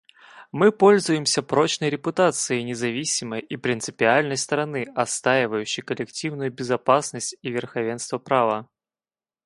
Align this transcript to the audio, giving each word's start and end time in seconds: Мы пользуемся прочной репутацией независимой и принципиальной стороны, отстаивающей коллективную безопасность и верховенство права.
Мы 0.51 0.71
пользуемся 0.71 1.43
прочной 1.43 1.91
репутацией 1.91 2.63
независимой 2.63 3.39
и 3.39 3.55
принципиальной 3.55 4.35
стороны, 4.35 4.87
отстаивающей 4.95 5.83
коллективную 5.83 6.51
безопасность 6.51 7.35
и 7.43 7.51
верховенство 7.51 8.17
права. 8.17 8.67